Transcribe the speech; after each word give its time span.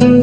أهلا 0.00 0.16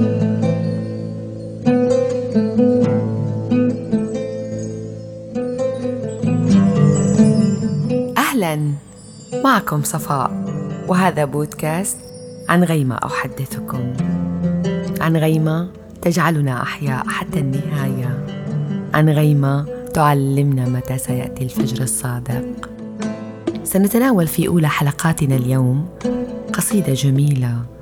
معكم 9.44 9.84
صفاء 9.84 10.32
وهذا 10.88 11.26
بودكاست 11.26 11.98
عن 12.50 12.64
غيمة 12.64 12.96
أحدثكم. 12.96 13.94
عن 15.02 15.18
غيمة 15.18 15.70
تجعلنا 16.02 16.62
أحياء 16.62 17.08
حتى 17.08 17.40
النهاية. 17.40 18.26
عن 18.94 19.10
غيمة 19.10 19.66
تعلمنا 19.94 20.70
متى 20.70 20.98
سيأتي 20.98 21.44
الفجر 21.44 21.84
الصادق. 21.84 22.70
سنتناول 23.64 24.28
في 24.28 24.48
أولى 24.48 24.70
حلقاتنا 24.70 25.36
اليوم 25.36 25.90
قصيدة 26.54 26.94
جميلة 26.94 27.77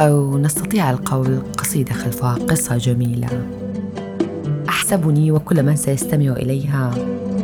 أو 0.00 0.38
نستطيع 0.38 0.90
القول 0.90 1.38
قصيدة 1.58 1.92
خلفها 1.92 2.34
قصة 2.34 2.76
جميلة. 2.76 3.28
أحسبني 4.68 5.32
وكل 5.32 5.62
من 5.62 5.76
سيستمع 5.76 6.32
إليها 6.32 6.94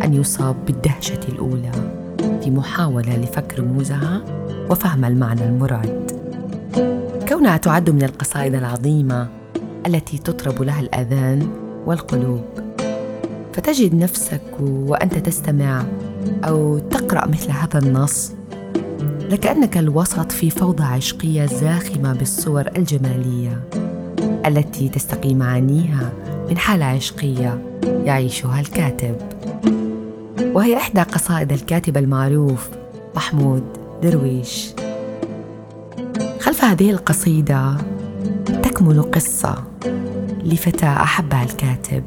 أن 0.05 0.15
يصاب 0.15 0.57
بالدهشة 0.67 1.21
الأولى 1.29 1.73
في 2.43 2.51
محاولة 2.51 3.17
لفك 3.17 3.55
رموزها 3.59 4.25
وفهم 4.71 5.05
المعنى 5.05 5.45
المراد. 5.45 6.11
كونها 7.29 7.57
تعد 7.57 7.91
من 7.91 8.03
القصائد 8.03 8.55
العظيمة 8.55 9.29
التي 9.87 10.19
تطرب 10.19 10.63
لها 10.63 10.81
الآذان 10.81 11.49
والقلوب. 11.87 12.45
فتجد 13.53 13.95
نفسك 13.95 14.43
وأنت 14.61 15.15
تستمع 15.15 15.85
أو 16.45 16.79
تقرأ 16.79 17.29
مثل 17.29 17.51
هذا 17.51 17.79
النص 17.79 18.33
لكأنك 19.31 19.79
الوسط 19.79 20.33
في 20.33 20.51
فوضى 20.51 20.85
عشقية 20.85 21.47
زاخمة 21.47 22.13
بالصور 22.13 22.67
الجمالية 22.77 23.63
التي 24.47 24.89
تستقي 24.89 25.35
معانيها 25.35 26.13
من 26.51 26.59
حالة 26.59 26.85
عشقية 26.85 27.63
يعيشها 28.05 28.61
الكاتب. 28.61 29.17
وهي 30.55 30.77
إحدى 30.77 31.01
قصائد 31.01 31.53
الكاتب 31.53 31.97
المعروف 31.97 32.69
محمود 33.17 33.63
درويش. 34.03 34.71
خلف 36.41 36.65
هذه 36.65 36.91
القصيدة 36.91 37.77
تكمن 38.63 39.03
قصة 39.03 39.65
لفتاة 40.45 41.03
أحبها 41.03 41.43
الكاتب 41.43 42.03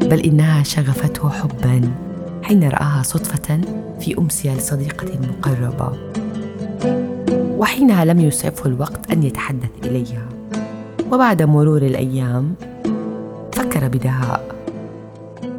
بل 0.00 0.20
إنها 0.20 0.62
شغفته 0.62 1.30
حبا 1.30 1.80
حين 2.42 2.68
رآها 2.68 3.02
صدفة 3.02 3.60
في 4.00 4.18
أمسية 4.18 4.54
لصديقة 4.54 5.18
مقربة. 5.28 6.21
وحينها 7.58 8.04
لم 8.04 8.20
يسعفه 8.20 8.66
الوقت 8.66 9.10
أن 9.12 9.22
يتحدث 9.22 9.70
إليها. 9.84 10.26
وبعد 11.12 11.42
مرور 11.42 11.82
الأيام 11.82 12.54
فكر 13.52 13.88
بدهاء 13.88 14.54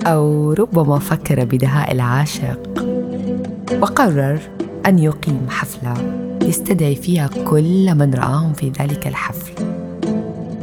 أو 0.05 0.53
ربما 0.53 0.99
فكر 0.99 1.45
بدهاء 1.45 1.91
العاشق 1.91 2.59
وقرر 3.81 4.39
أن 4.85 4.99
يقيم 4.99 5.45
حفلة 5.49 5.93
يستدعي 6.41 6.95
فيها 6.95 7.29
كل 7.47 7.95
من 7.95 8.13
رآهم 8.13 8.53
في 8.53 8.69
ذلك 8.79 9.07
الحفل 9.07 9.53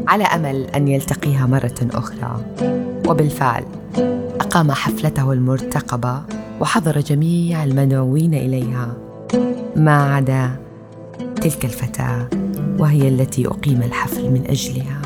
على 0.09 0.25
أمل 0.25 0.67
أن 0.77 0.89
يلتقيها 0.89 1.47
مرة 1.47 1.87
أخرى. 1.95 2.45
وبالفعل 3.09 3.65
أقام 4.41 4.73
حفلته 4.73 5.33
المرتقبة 5.33 6.23
وحضر 6.61 7.01
جميع 7.01 7.65
المدعوين 7.65 8.35
إليها. 8.35 9.10
ما 9.77 10.15
عدا 10.15 10.51
تلك 11.37 11.65
الفتاة 11.65 12.29
وهي 12.79 13.09
التي 13.09 13.47
أقيم 13.47 13.83
الحفل 13.83 14.31
من 14.31 14.45
أجلها. 14.47 15.01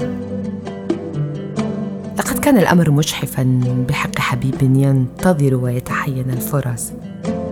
لقد 2.19 2.39
كان 2.39 2.59
الأمر 2.59 2.91
مجحفا 2.91 3.61
بحق 3.89 4.19
حبيب 4.19 4.63
ينتظر 4.63 5.55
ويتحين 5.55 6.31
الفرص 6.31 6.93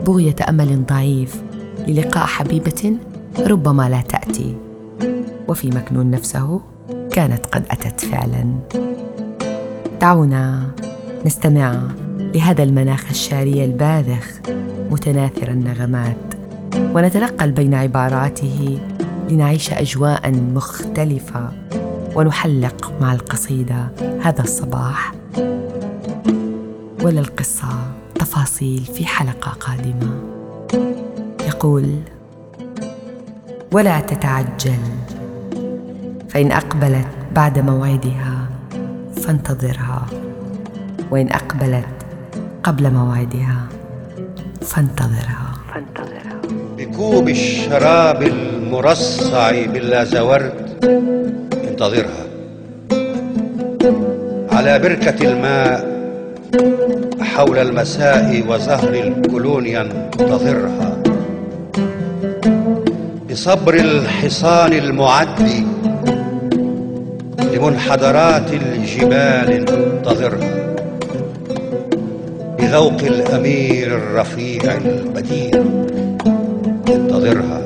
بغية 0.07 0.37
أمل 0.49 0.87
ضعيف 0.87 1.43
للقاء 1.89 2.27
حبيبة 2.27 2.97
ربما 3.39 3.89
لا 3.89 4.01
تأتي. 4.01 4.57
وفي 5.49 5.71
مكنون 5.71 6.11
نفسه 6.11 6.61
كانت 7.13 7.47
قد 7.47 7.65
أتت 7.71 8.01
فعلا. 8.01 8.45
دعونا 10.01 10.71
نستمع 11.27 11.83
لهذا 12.19 12.63
المناخ 12.63 13.05
الشاري 13.11 13.65
الباذخ 13.65 14.41
متناثر 14.91 15.49
النغمات. 15.49 16.32
ونتنقل 16.77 17.51
بين 17.51 17.75
عباراته 17.75 18.79
لنعيش 19.31 19.73
اجواء 19.73 20.31
مختلفة 20.55 21.49
ونحلق 22.17 22.93
مع 23.01 23.13
القصيدة 23.13 23.89
هذا 24.23 24.43
الصباح. 24.43 25.13
وللقصه 27.03 27.69
تفاصيل 28.15 28.81
في 28.81 29.07
حلقة 29.07 29.51
قادمة. 29.51 30.21
يقول 31.47 31.97
ولا 33.73 34.01
تتعجل 34.01 34.79
فإن 36.29 36.53
أقبلت 36.53 37.07
بعد 37.35 37.59
موعدها 37.59 38.49
فانتظرها 39.17 40.07
وإن 41.11 41.33
أقبلت 41.33 41.87
قبل 42.65 42.91
موعدها 42.91 43.67
فانتظرها 44.63 44.63
فانتظرها. 44.63 45.52
بكوب 46.93 47.29
الشراب 47.29 48.23
المرصع 48.23 49.51
باللازورد 49.51 50.53
انتظرها. 51.69 52.27
على 54.53 54.79
بركة 54.79 55.31
الماء 55.31 55.93
حول 57.21 57.59
المساء 57.59 58.45
وزهر 58.49 58.95
الكولونيا 58.95 59.81
انتظرها 59.81 61.03
بصبر 63.31 63.75
الحصان 63.75 64.73
المعد 64.73 65.65
لمنحدرات 67.53 68.53
الجبال 68.53 69.71
انتظرها 69.71 70.75
بذوق 72.59 73.01
الأمير 73.03 73.87
الرفيع 73.97 74.77
البديع. 74.77 75.82
انتظرها 77.23 77.63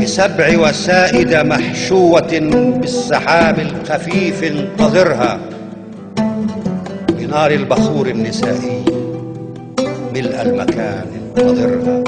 بسبع 0.00 0.58
وسائد 0.58 1.34
محشوة 1.34 2.32
بالسحاب 2.80 3.58
الخفيف 3.58 4.44
انتظرها. 4.44 5.40
بنار 7.08 7.50
البخور 7.50 8.06
النسائي 8.06 8.84
ملء 10.14 10.42
المكان 10.42 11.06
انتظرها. 11.16 12.04